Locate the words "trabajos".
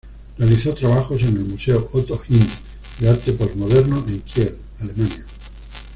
0.73-1.21